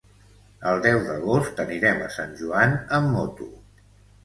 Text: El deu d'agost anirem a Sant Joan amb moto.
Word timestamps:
El 0.71 0.79
deu 0.85 1.01
d'agost 1.09 1.61
anirem 1.65 2.03
a 2.07 2.09
Sant 2.17 2.35
Joan 2.41 2.77
amb 3.01 3.17
moto. 3.21 3.53